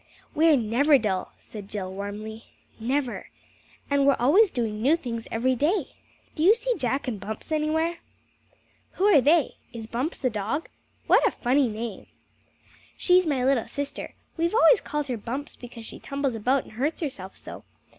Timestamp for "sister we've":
13.67-14.55